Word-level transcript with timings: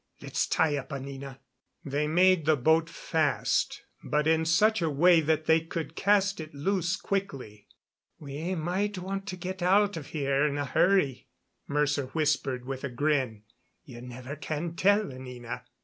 "Let's 0.19 0.47
tie 0.47 0.77
up, 0.77 0.91
Anina." 0.91 1.39
They 1.85 2.07
made 2.07 2.45
the 2.47 2.55
boat 2.57 2.89
fast, 2.89 3.83
but 4.03 4.25
in 4.25 4.45
such 4.45 4.81
a 4.81 4.89
way 4.89 5.21
that 5.21 5.45
they 5.45 5.61
could 5.61 5.95
cast 5.95 6.39
it 6.39 6.55
loose 6.55 6.95
quickly. 6.95 7.67
"We 8.17 8.55
might 8.55 8.97
want 8.97 9.27
to 9.27 9.35
get 9.37 9.61
out 9.61 9.97
of 9.97 10.07
here 10.07 10.47
in 10.47 10.57
a 10.57 10.65
hurry," 10.65 11.27
Mercer 11.67 12.07
whispered 12.17 12.65
with 12.65 12.83
a 12.83 12.89
grin. 12.89 13.43
"You 13.83 14.01
never 14.01 14.35
can 14.35 14.75
tell, 14.75 15.11
Anina." 15.13 15.65